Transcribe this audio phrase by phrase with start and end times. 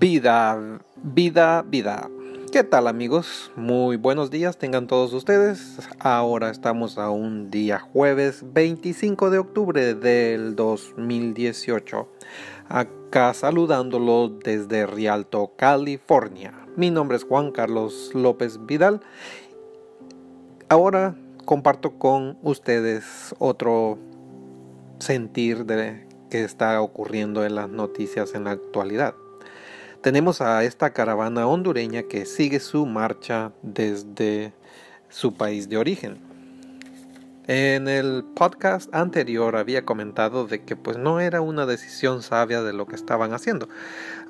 [0.00, 2.08] Vida, vida, vida.
[2.50, 3.52] ¿Qué tal amigos?
[3.54, 5.78] Muy buenos días tengan todos ustedes.
[5.98, 12.08] Ahora estamos a un día jueves 25 de octubre del 2018.
[12.70, 16.54] Acá saludándolo desde Rialto, California.
[16.76, 19.02] Mi nombre es Juan Carlos López Vidal.
[20.70, 21.14] Ahora
[21.44, 23.98] comparto con ustedes otro
[24.98, 29.14] sentir de que está ocurriendo en las noticias en la actualidad.
[30.02, 34.54] Tenemos a esta caravana hondureña que sigue su marcha desde
[35.10, 36.18] su país de origen.
[37.46, 42.72] En el podcast anterior había comentado de que pues no era una decisión sabia de
[42.72, 43.68] lo que estaban haciendo.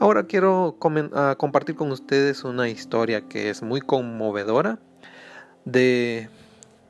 [0.01, 4.81] Ahora quiero uh, compartir con ustedes una historia que es muy conmovedora
[5.65, 6.31] de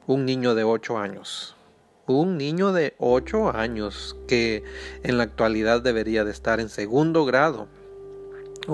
[0.07, 1.55] un niño de 8 años
[2.07, 4.65] un niño de 8 años que
[5.03, 7.69] en la actualidad debería de estar en segundo grado,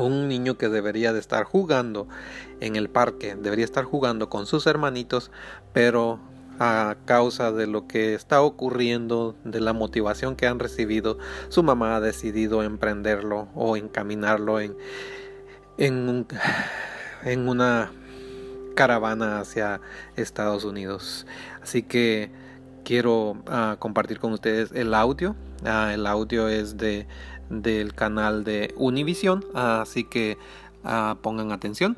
[0.05, 2.09] un niño que debería de estar jugando
[2.61, 5.31] en el parque, debería estar jugando con sus hermanitos,
[5.73, 6.21] pero
[6.59, 11.97] a causa de lo que está ocurriendo, de la motivación que han recibido, su mamá
[11.97, 14.75] ha decidido emprenderlo o encaminarlo en,
[15.79, 16.27] en,
[17.25, 17.93] en una
[18.75, 19.81] caravana hacia
[20.17, 21.27] Estados Unidos.
[21.63, 22.31] Así que
[22.85, 25.35] quiero ah, compartir con ustedes el audio.
[25.65, 27.07] Ah, el audio es de,
[27.51, 30.39] del canal de Univision, así que
[30.85, 31.97] ah, pongan atención.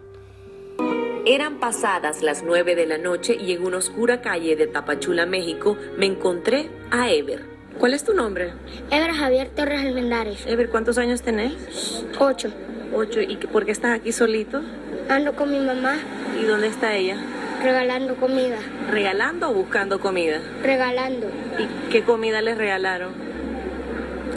[1.27, 5.76] Eran pasadas las 9 de la noche y en una oscura calle de Tapachula, México,
[5.98, 7.44] me encontré a Ever.
[7.78, 8.54] ¿Cuál es tu nombre?
[8.91, 10.46] Ever Javier Torres Almendares.
[10.46, 12.04] Ever, ¿cuántos años tenés?
[12.19, 12.50] Ocho.
[12.94, 13.20] Ocho.
[13.20, 14.62] ¿Y por qué estás aquí solito?
[15.08, 15.96] Ando con mi mamá.
[16.41, 17.19] ¿Y dónde está ella?
[17.62, 18.56] Regalando comida.
[18.91, 20.41] ¿Regalando o buscando comida?
[20.62, 21.28] Regalando.
[21.58, 23.12] ¿Y qué comida les regalaron?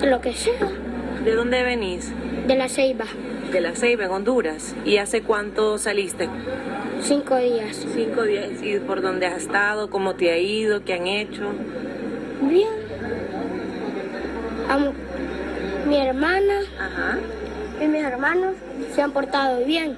[0.04, 0.70] Lo que sea.
[1.24, 2.12] ¿De dónde venís?
[2.48, 3.06] De la Ceiba.
[3.52, 4.76] De la Ceiba, en Honduras.
[4.86, 6.28] ¿Y hace cuánto saliste?
[7.00, 7.86] Cinco días.
[7.94, 8.50] Cinco días.
[8.64, 9.92] ¿Y por dónde has estado?
[9.92, 10.84] ¿Cómo te ha ido?
[10.84, 11.44] ¿Qué han hecho?
[12.42, 12.70] Bien.
[15.88, 17.20] mi hermana Ajá.
[17.80, 18.56] y mis hermanos
[18.96, 19.98] se han portado bien.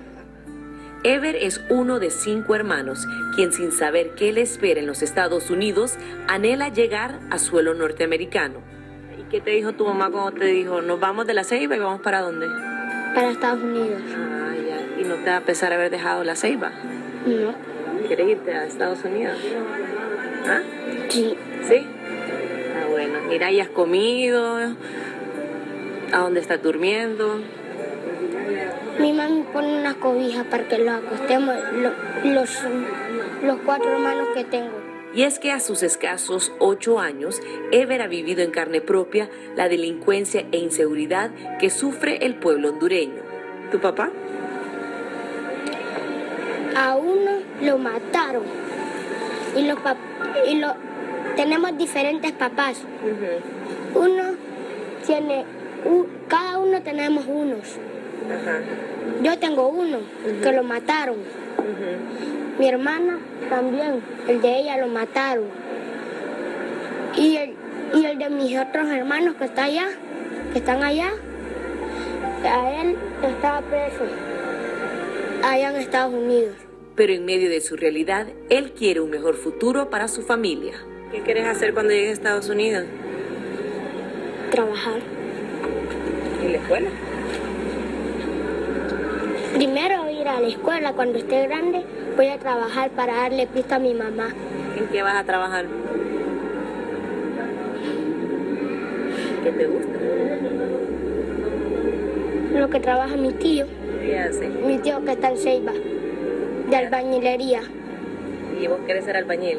[1.05, 5.49] Ever es uno de cinco hermanos, quien sin saber qué le espera en los Estados
[5.49, 5.95] Unidos,
[6.27, 8.72] anhela llegar a suelo norteamericano.
[9.33, 11.79] ¿Y qué te dijo tu mamá cuando te dijo, nos vamos de la Ceiba y
[11.79, 12.47] vamos para dónde?
[13.15, 13.99] Para Estados Unidos.
[14.15, 15.01] Ah, ya.
[15.01, 16.71] ¿Y no te va a pesar haber dejado la Ceiba?
[17.25, 17.55] No.
[18.05, 19.39] ¿Quieres irte a Estados Unidos?
[20.47, 20.61] ¿Ah?
[21.09, 21.35] Sí.
[21.67, 21.77] ¿Sí?
[21.83, 23.21] Ah, bueno.
[23.27, 24.55] Mira, ¿y has comido?
[26.11, 27.39] ¿A dónde estás durmiendo?
[28.99, 31.55] Mi mamá pone una cobija para que los acostemos
[32.23, 32.49] los,
[33.41, 34.82] los cuatro hermanos que tengo.
[35.15, 37.39] Y es que a sus escasos ocho años,
[37.71, 43.21] Ever ha vivido en carne propia la delincuencia e inseguridad que sufre el pueblo hondureño.
[43.71, 44.09] ¿Tu papá?
[46.75, 47.31] A uno
[47.61, 48.43] lo mataron.
[49.55, 49.77] Y, los
[50.47, 50.73] y lo,
[51.35, 52.81] tenemos diferentes papás.
[53.93, 54.23] Uno
[55.05, 55.45] tiene,
[56.27, 57.77] cada uno tenemos unos.
[59.21, 59.99] Yo tengo uno
[60.41, 61.17] que lo mataron.
[62.59, 63.17] Mi hermana
[63.49, 65.45] también, el de ella lo mataron.
[67.15, 67.53] Y el,
[67.95, 69.87] y el de mis otros hermanos que está allá,
[70.51, 71.11] que están allá,
[72.43, 74.03] a él estaba preso
[75.43, 76.55] allá en Estados Unidos.
[76.95, 80.73] Pero en medio de su realidad, él quiere un mejor futuro para su familia.
[81.11, 82.85] ¿Qué quieres hacer cuando llegues a Estados Unidos?
[84.51, 84.99] Trabajar.
[86.43, 86.89] ¿En la escuela?
[89.55, 91.83] Primero ir a la escuela, cuando esté grande
[92.15, 94.29] voy a trabajar para darle pista a mi mamá.
[94.77, 95.65] ¿En qué vas a trabajar?
[99.43, 99.99] ¿Qué te gusta?
[102.59, 103.65] Lo que trabaja mi tío.
[104.01, 104.47] ¿Qué hace?
[104.47, 105.73] Mi tío que está en Ceiba,
[106.69, 107.61] de albañilería.
[108.61, 109.57] ¿Y vos querés ser albañil?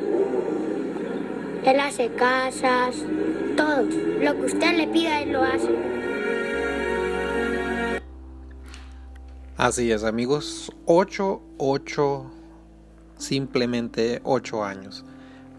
[1.64, 2.96] Él hace casas,
[3.56, 3.82] todo.
[4.20, 5.70] Lo que usted le pida, él lo hace.
[9.56, 10.72] Así es, amigos.
[10.84, 12.30] 8, 8,
[13.24, 15.04] simplemente 8 años.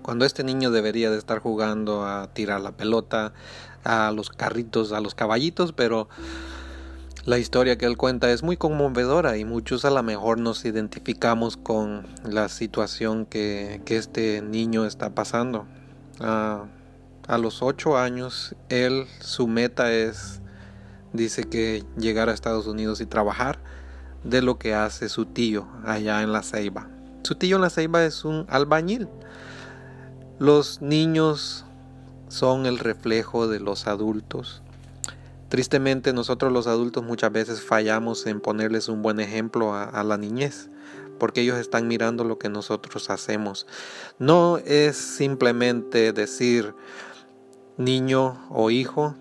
[0.02, 3.34] Cuando este niño debería de estar jugando a tirar la pelota,
[3.84, 6.08] a los carritos, a los caballitos, pero
[7.26, 11.58] la historia que él cuenta es muy conmovedora y muchos a lo mejor nos identificamos
[11.58, 15.66] con la situación que, este niño está pasando.
[16.20, 20.42] a los 8 años, él, su meta es,
[21.14, 23.60] dice que llegar a Estados Unidos y trabajar
[24.24, 26.95] de lo que hace su tío allá en la Ceiba.
[27.26, 29.10] Su tío la Ceiba es un albañil.
[30.38, 31.66] Los niños
[32.28, 34.62] son el reflejo de los adultos.
[35.50, 40.70] Tristemente nosotros los adultos muchas veces fallamos en ponerles un buen ejemplo a, la niñez,
[41.18, 43.66] porque ellos están mirando lo que nosotros hacemos.
[44.20, 46.76] No es simplemente decir,
[47.76, 49.16] niño o hijo,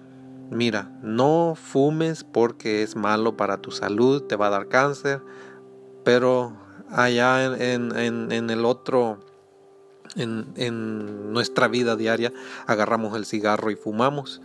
[0.51, 5.23] mira, no fumes porque es malo para tu salud, te va a dar cáncer,
[6.05, 6.64] pero
[6.95, 9.19] allá en, en el otro
[10.17, 12.33] en, nuestra vida diaria
[12.67, 14.41] agarramos el cigarro y fumamos.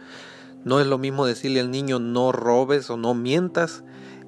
[0.66, 3.84] No es lo mismo decirle al niño no robes o no mientas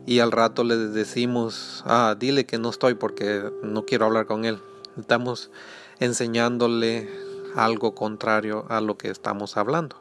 [0.06, 4.46] y al rato le decimos, ah, dile que no estoy porque no quiero hablar con
[4.46, 4.60] él.
[4.98, 5.52] Estamos
[6.00, 7.10] enseñándole
[7.56, 10.01] algo contrario a lo que estamos hablando.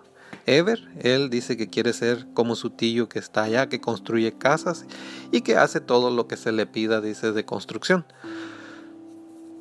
[0.50, 4.84] Ever, él dice que quiere ser como su tío que está allá, que construye casas
[5.30, 8.04] y que hace todo lo que se le pida, dice, de construcción.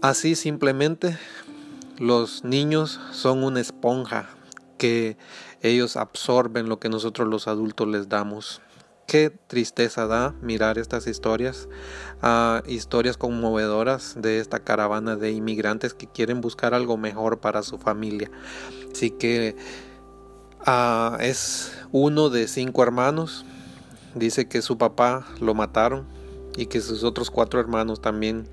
[0.02, 1.16] Así simplemente
[2.00, 4.30] los niños son una esponja
[4.80, 5.16] que
[5.62, 8.60] ellos absorben lo que nosotros los adultos les damos.
[9.06, 11.70] Qué tristeza da mirar estas historias,
[12.24, 17.78] uh, historias conmovedoras de esta caravana de inmigrantes que quieren buscar algo mejor para su
[17.78, 18.32] familia.
[18.92, 19.56] Así que
[20.68, 23.46] uh, es uno de cinco hermanos.
[24.16, 26.06] Dice que su papá lo mataron
[26.58, 28.48] y que sus otros cuatro hermanos también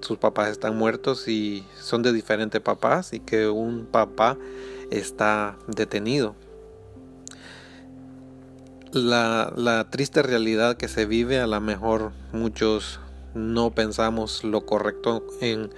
[0.00, 4.36] sus papás están muertos y son de diferentes papás y que un papá
[4.90, 6.36] está detenido.
[8.92, 13.00] La, la triste realidad que se vive, a lo mejor muchos
[13.34, 15.70] no pensamos lo correcto en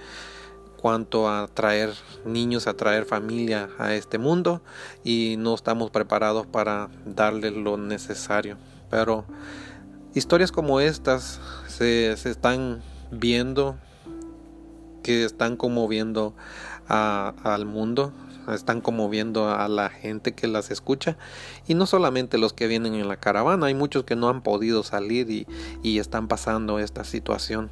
[0.87, 1.93] cuanto a traer
[2.23, 4.61] niños, a traer familia a este mundo
[5.03, 8.55] y no estamos preparados para darle lo necesario.
[8.89, 9.25] Pero
[10.13, 12.81] historias como estas se, se están
[13.11, 13.75] viendo
[15.03, 16.33] que están conmoviendo
[16.87, 18.13] al mundo,
[18.53, 21.17] están conmoviendo a la gente que las escucha
[21.67, 24.83] y no solamente los que vienen en la caravana, hay muchos que no han podido
[24.83, 25.47] salir y,
[25.83, 27.69] y están pasando esta situación.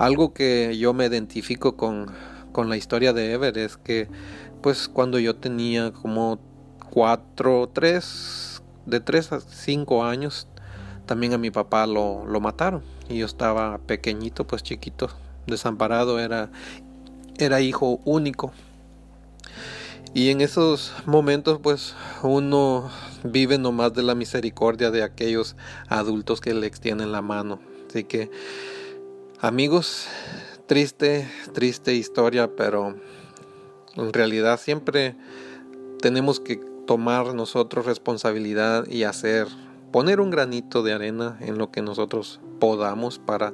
[0.00, 2.06] Algo que yo me identifico con,
[2.52, 4.08] con la historia de Ever es que
[4.62, 6.38] pues cuando yo tenía como
[6.90, 10.46] cuatro, tres, de tres a cinco años,
[11.04, 15.10] también a mi papá lo, lo mataron y yo estaba pequeñito, pues chiquito,
[15.46, 16.50] desamparado, era,
[17.36, 18.54] era hijo único.
[20.14, 22.90] Y en esos momentos pues uno
[23.22, 25.56] vive nomás de la misericordia de aquellos
[25.88, 27.60] adultos que le extienden la mano.
[27.86, 28.30] Así que
[29.42, 30.06] amigos,
[30.66, 32.94] triste, triste historia, pero
[33.96, 35.16] en realidad siempre
[36.00, 36.56] tenemos que
[36.86, 39.46] tomar nosotros responsabilidad y hacer
[39.92, 43.52] poner un granito de arena en lo que nosotros podamos para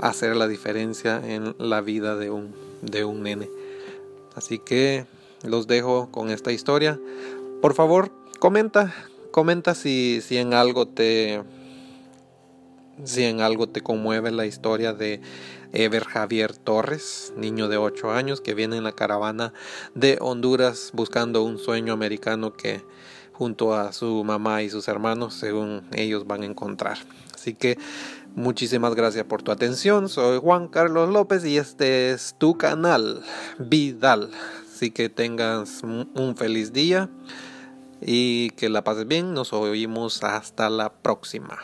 [0.00, 2.52] hacer la diferencia en la vida de un,
[2.82, 3.48] de un nene.
[4.34, 5.06] Así que
[5.44, 6.98] los dejo con esta historia.
[7.60, 8.92] Por favor, comenta,
[9.30, 11.42] comenta si, si en algo te
[13.04, 15.20] si en algo te conmueve la historia de
[15.72, 19.52] Ever Javier Torres, niño de 8 años que viene en la caravana
[19.94, 22.82] de Honduras buscando un sueño americano que
[23.32, 26.98] junto a su mamá y sus hermanos, según ellos van a encontrar.
[27.34, 27.78] Así que
[28.34, 30.08] muchísimas gracias por tu atención.
[30.08, 33.22] Soy Juan Carlos López y este es tu canal
[33.58, 34.30] Vidal.
[34.72, 37.08] Así que tengas un feliz día
[38.00, 39.32] y que la pases bien.
[39.32, 41.58] Nos oímos hasta la próxima.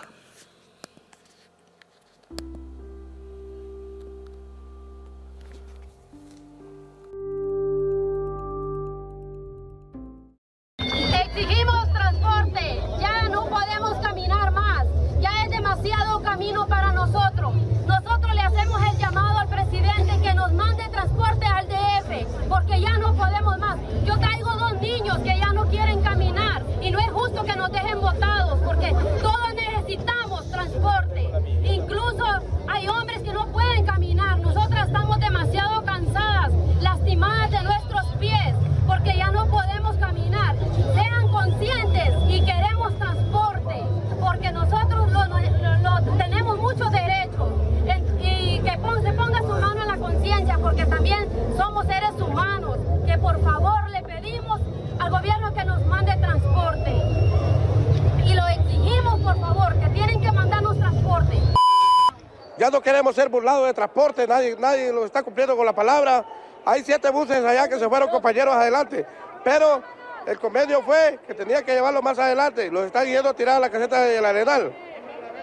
[62.58, 66.24] Ya no queremos ser burlados de transporte, nadie, nadie lo está cumpliendo con la palabra.
[66.64, 69.06] Hay siete buses allá que se fueron compañeros adelante,
[69.44, 69.80] pero
[70.26, 72.68] el convenio fue que tenía que llevarlo más adelante.
[72.70, 74.74] Los están yendo a tirar a la caseta del Arenal.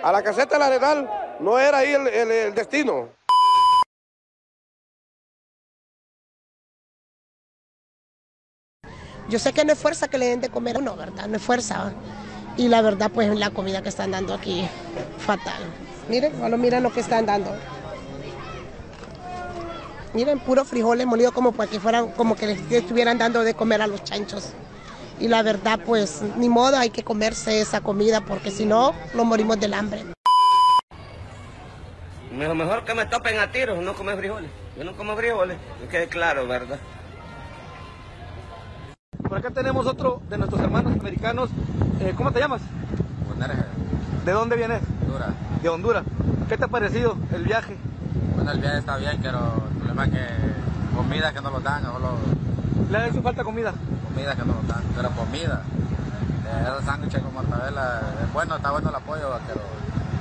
[0.04, 3.08] A la caseta del Arenal no era ahí el, destino.
[9.30, 11.28] Yo sé que no es fuerza que le den de comer a uno, ¿verdad?
[11.28, 11.94] No es fuerza.
[12.58, 14.70] Y la verdad, pues la comida que están dando aquí,
[15.18, 15.85] fatal.
[16.08, 17.52] Miren, solo miren lo que están dando.
[20.14, 23.82] Miren, puros frijoles molidos como para que fueran, como que les estuvieran dando de comer
[23.82, 24.54] a los chanchos.
[25.20, 29.26] Y la verdad, pues, ni modo, hay que comerse esa comida porque si no, nos
[29.26, 30.04] morimos del hambre.
[32.32, 34.52] Mejor, mejor que me topen a tiros, no comer frijoles.
[34.78, 36.80] Yo no como frijoles, que quede claro, ¿verdad?
[39.28, 41.50] Por acá tenemos otro de nuestros hermanos americanos.
[42.02, 42.62] Eh, ¿Cómo te llamas?
[44.26, 44.82] ¿De dónde vienes?
[45.02, 45.45] Honduras.
[45.66, 46.04] De Honduras.
[46.48, 47.76] ¿Qué te ha parecido el viaje?
[48.36, 49.40] Bueno, el viaje está bien, pero
[49.72, 52.10] el problema es que comida que no lo dan, solo
[52.92, 53.74] ¿Le ha hecho falta comida?
[54.08, 55.64] comida que no lo dan, pero comida.
[56.46, 59.62] Eh, esos sándwiches con mortadela, es bueno, está bueno el apoyo, pero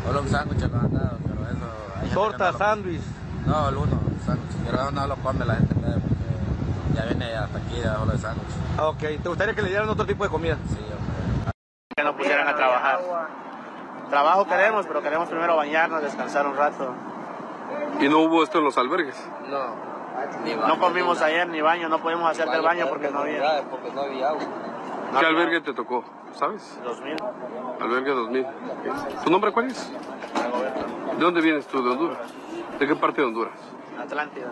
[0.06, 2.14] solo un sándwich lo han dado, pero eso...
[2.14, 3.02] Torta, no sándwich.
[3.44, 7.82] No, el uno, sándwich, pero no lo come la gente, porque ya viene hasta aquí,
[7.84, 8.48] ya solo el sándwich.
[8.78, 8.98] Ah, ok.
[9.22, 10.56] ¿Te gustaría que le dieran otro tipo de comida?
[10.70, 11.52] Sí, hombre.
[11.94, 13.00] que nos pusieran a trabajar.
[14.11, 16.94] Trabajo queremos, pero queremos primero bañarnos, descansar un rato.
[18.00, 19.16] ¿Y no hubo esto en los albergues?
[19.49, 19.94] No.
[20.66, 23.62] No comimos ayer ni baño, no pudimos hacer del baño porque no había.
[23.70, 24.42] Porque no había agua.
[25.18, 26.04] ¿Qué albergue te tocó?
[26.32, 26.80] ¿Sabes?
[26.82, 27.16] 2000.
[27.80, 28.46] Albergue 2000.
[29.25, 29.92] ¿Tu nombre cuál es?
[31.16, 31.82] ¿De dónde vienes tú?
[31.82, 32.18] ¿De Honduras?
[32.78, 33.54] ¿De qué parte de Honduras?
[34.00, 34.50] Atlántida.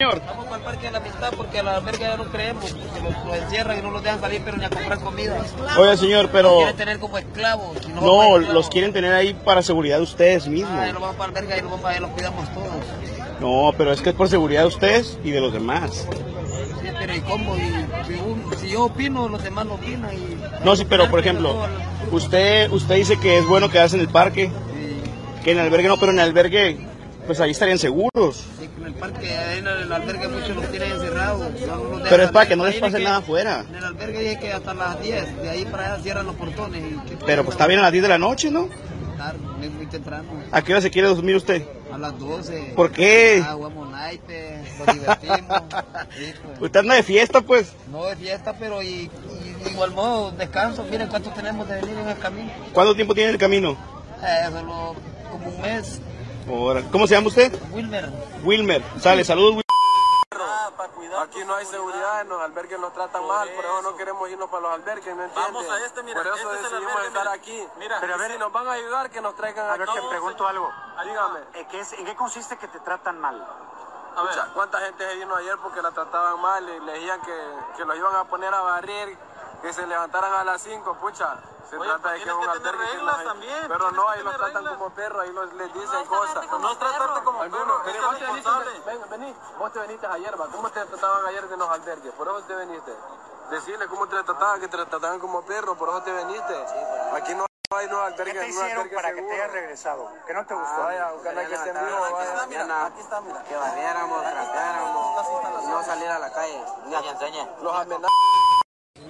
[0.00, 3.00] Vamos para el parque de la amistad porque a la alberga ya no creemos, porque
[3.00, 5.36] los, los encierran y no los dejan salir, pero ni a comprar comida.
[5.78, 7.76] Oye, señor, Los pero quieren tener como esclavos.
[7.84, 8.48] y no, esclavos.
[8.54, 10.72] los quieren tener ahí para seguridad de ustedes mismos.
[10.74, 13.40] Ah, vamos para la alberga y nos vamos allá, los cuidamos todos.
[13.40, 16.06] No, pero es que es por seguridad de ustedes y de los demás.
[16.82, 17.56] Sí, pero ¿y cómo?
[17.56, 17.60] Y,
[18.06, 20.10] si, un- si yo opino, los demás no opinan.
[20.12, 21.54] Y, No, sí, pero por ejemplo,
[22.10, 24.50] usted usted dice que es bueno quedarse en el parque,
[25.44, 26.78] que en el albergue no, pero en el albergue,
[27.26, 28.44] pues ahí estarían seguros.
[28.60, 31.40] Sí, en el parque, en el albergue muchos los tienen encerrados.
[31.66, 33.64] no Pero es para que no les pase nada afuera.
[33.66, 36.82] En el albergue dije que hasta las 10, de ahí para allá cierran los portones.
[36.82, 38.68] y ¿qué Pero pues está bien a las 10 de la noche, ¿no?
[39.16, 40.28] Tarde, es muy temprano.
[40.52, 41.66] ¿A qué hora se quiere dormir usted?
[41.92, 42.72] A las 12.
[42.76, 43.42] ¿Por qué?
[43.46, 45.62] Ah, jugamos naipes, nos divertimos.
[46.18, 46.60] sí, pues.
[46.60, 47.72] Usted anda de fiesta, pues.
[47.90, 50.84] No de fiesta, pero y, y de igual modo descanso.
[50.90, 52.50] Miren cuánto tenemos de venir en el camino.
[52.72, 53.78] ¿Cuánto tiempo tiene el camino?
[54.22, 54.94] Eh, solo
[55.30, 56.00] como un mes.
[56.48, 57.52] Ahora, ¿Cómo se llama usted?
[57.72, 58.10] Wilmer.
[58.42, 58.82] Wilmer.
[59.00, 59.64] Sale, saludos, Wilmer.
[61.22, 64.50] Aquí no hay seguridad, en los albergues nos tratan mal, por eso no queremos irnos
[64.50, 65.52] para los albergues, ¿me entiendes?
[65.52, 67.32] Vamos a este, mira, por eso este es el decidimos albergue, estar mira.
[67.32, 67.68] aquí.
[67.78, 69.84] Mira, pero a ver, si nos van a ayudar, que nos traigan A aquí.
[69.94, 70.70] ver, te pregunto algo.
[71.04, 71.40] Dígame.
[71.54, 73.46] ¿En qué, es- ¿En qué consiste que te tratan mal?
[74.16, 77.36] Pucha, ¿Cuánta gente se vino ayer porque la trataban mal y le decían que,
[77.76, 79.16] que los iban a poner a barrer,
[79.64, 81.38] que se levantaran a las 5, pucha?
[81.70, 84.54] Se Oye, trata pues de que un que no- también, Pero no, ahí los tratan
[84.56, 84.74] reglas.
[84.76, 86.46] como perros, ahí los, les dicen No, cosas.
[86.60, 88.80] No es tratarte como perro, Vení, es vos te viniste, responsable.
[88.84, 90.46] ven, vení, vos te viniste ayer, va.
[90.48, 92.12] ¿Cómo te trataban ayer de los albergues?
[92.12, 92.94] Por eso te viniste.
[93.50, 96.66] Decirle cómo te trataban, que te trataban como perro, por eso te viniste.
[97.14, 98.34] Aquí no hay no albergues.
[98.34, 100.12] ¿Qué te no hicieron para que te hayas regresado?
[100.26, 100.82] ¿Que no te gustó?
[100.82, 102.46] Vaya, ojalá que estén vivos, vaya.
[102.48, 103.42] mira, aquí está, mira.
[103.44, 104.22] Que barriéramos,
[105.68, 106.62] no salir a la calle.
[106.84, 107.48] Enseña, enseña.
[107.62, 108.10] Los amenazan.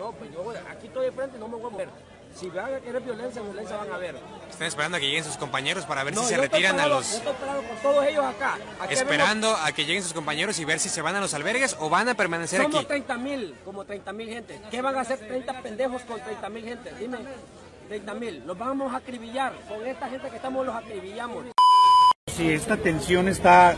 [0.05, 1.89] No, pues yo aquí estoy de frente, no me voy a mover.
[2.35, 4.17] Si van a querer violencia, violencia van a ver.
[4.51, 7.11] Están esperando a que lleguen sus compañeros para ver No, si se retiran a los...
[7.11, 8.59] Yo estoy parado con todos ellos acá.
[8.81, 11.75] Aquí Esperando a que lleguen sus compañeros y ver si se van a los albergues
[11.81, 12.87] o van a permanecer Somos aquí.
[12.87, 14.61] 30 mil, como 30 mil gente.
[14.71, 16.93] ¿Qué van a hacer 30 pendejos con 30 mil gente?
[17.01, 17.17] Dime,
[17.89, 18.43] 30 mil.
[18.47, 19.55] Los vamos a acribillar.
[19.67, 21.47] Con esta gente que estamos los acribillamos.
[22.31, 23.75] Si esta tensión está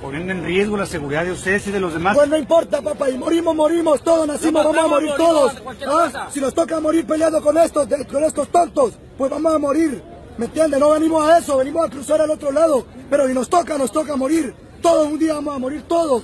[0.00, 2.16] poniendo en riesgo la seguridad de ustedes y de los demás.
[2.16, 5.52] Pues no importa, papá, y morimos, morimos, todos nacimos, vamos a morir todos.
[5.86, 6.28] ¿Ah?
[6.32, 10.02] Si nos toca morir peleando con estos, de- con estos tontos, pues vamos a morir.
[10.38, 10.80] ¿Me entiendes?
[10.80, 12.86] No venimos a eso, venimos a cruzar al otro lado.
[13.10, 14.54] Pero si nos toca, nos toca morir.
[14.80, 16.22] Todos un día vamos a morir, todos.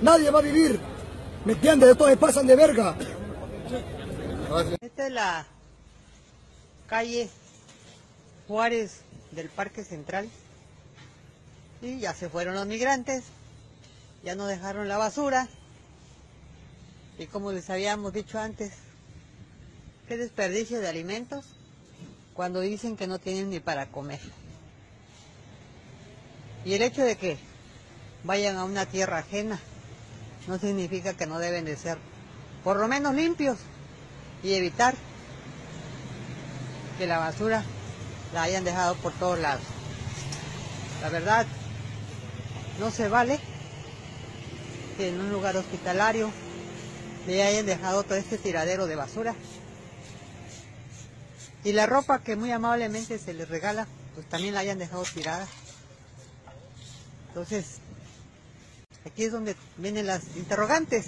[0.00, 0.78] Nadie va a vivir.
[1.44, 1.90] ¿Me entiendes?
[1.90, 2.94] Estos se pasan de verga.
[4.80, 5.46] Esta es la
[6.86, 7.28] calle
[8.46, 9.00] Juárez
[9.32, 10.28] del Parque Central.
[11.82, 13.24] Y ya se fueron los migrantes,
[14.24, 15.48] ya no dejaron la basura.
[17.18, 18.72] Y como les habíamos dicho antes,
[20.08, 21.44] qué desperdicio de alimentos
[22.34, 24.20] cuando dicen que no tienen ni para comer.
[26.64, 27.38] Y el hecho de que
[28.24, 29.60] vayan a una tierra ajena
[30.48, 31.98] no significa que no deben de ser
[32.64, 33.58] por lo menos limpios
[34.42, 34.94] y evitar
[36.98, 37.62] que la basura
[38.34, 39.62] la hayan dejado por todos lados.
[41.02, 41.46] La verdad,
[42.78, 43.38] no se vale
[44.96, 46.30] que en un lugar hospitalario
[47.26, 49.34] le hayan dejado todo este tiradero de basura.
[51.64, 55.46] Y la ropa que muy amablemente se les regala, pues también la hayan dejado tirada.
[57.28, 57.78] Entonces,
[59.04, 61.06] aquí es donde vienen las interrogantes.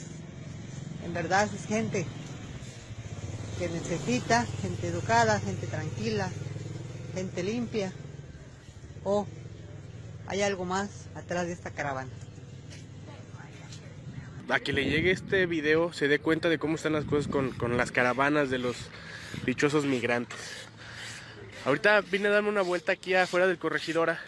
[1.04, 2.06] En verdad es gente
[3.58, 6.28] que necesita, gente educada, gente tranquila,
[7.14, 7.92] gente limpia,
[9.04, 9.26] o
[10.28, 12.11] hay algo más atrás de esta caravana.
[14.49, 17.50] A que le llegue este video se dé cuenta de cómo están las cosas con,
[17.50, 18.76] con las caravanas de los
[19.44, 20.38] dichosos migrantes.
[21.64, 24.20] Ahorita vine a darme una vuelta aquí afuera del corregidora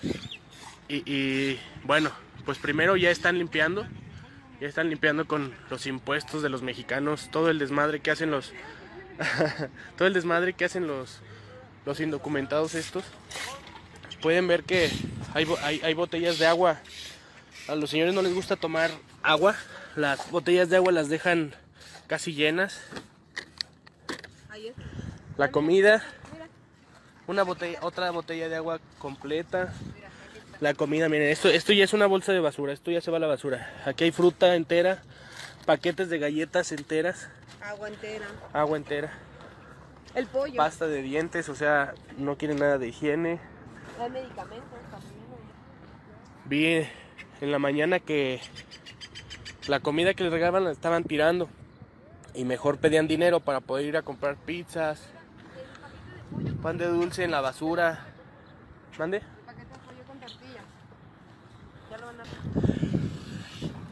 [0.89, 2.11] y, y, bueno,
[2.45, 3.87] pues primero ya están limpiando,
[4.61, 8.53] ya están limpiando con los impuestos de los mexicanos, todo el desmadre que hacen los,
[9.97, 11.21] todo el desmadre que hacen los,
[11.87, 13.05] los indocumentados estos.
[14.21, 14.91] Pueden ver que
[15.35, 16.79] hay, hay, hay botellas de agua.
[17.69, 18.91] A los señores no les gusta tomar
[19.23, 19.55] agua,
[19.97, 21.55] las botellas de agua las dejan
[22.07, 22.81] casi llenas.
[25.37, 26.03] La comida,
[27.27, 29.73] una botella, otra botella de agua completa.
[30.61, 33.17] La comida, miren, esto, esto ya es una bolsa de basura, esto ya se va
[33.17, 33.73] a la basura.
[33.87, 35.03] Aquí hay fruta entera,
[35.65, 37.29] paquetes de galletas enteras,
[37.63, 38.27] Agua entera.
[38.53, 39.13] agua entera,
[40.15, 40.57] El pollo.
[40.57, 43.41] pasta de dientes, o sea, no quieren nada de higiene.
[43.99, 45.20] Hay medicamentos también.
[46.51, 46.85] Vi
[47.41, 48.41] en la mañana que
[49.69, 51.49] la comida que les regalaban la estaban tirando
[52.35, 55.01] y mejor pedían dinero para poder ir a comprar pizzas,
[56.61, 58.01] pan de dulce en la basura.
[58.99, 59.23] ¿Mande?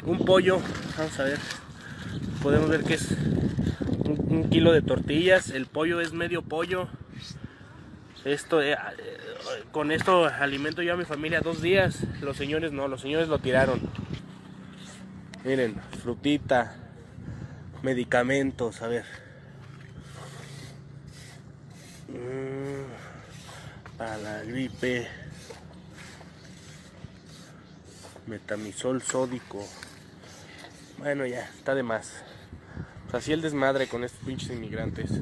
[0.05, 0.59] Un pollo,
[0.97, 1.39] vamos a ver.
[2.43, 3.13] Podemos ver que es
[4.09, 5.51] un kilo de tortillas.
[5.51, 6.89] El pollo es medio pollo.
[8.29, 8.77] Esto, eh, eh,
[9.73, 12.03] con esto alimento yo a mi familia dos días.
[12.21, 13.81] Los señores no, los señores lo tiraron.
[15.45, 16.77] Miren, frutita,
[17.83, 19.07] medicamentos, a ver.
[22.09, 22.85] Mm,
[23.97, 25.09] para la gripe.
[28.27, 29.67] Metamisol sódico.
[30.99, 32.13] Bueno, ya, está de más.
[33.11, 35.13] Así el desmadre con estos pinches inmigrantes.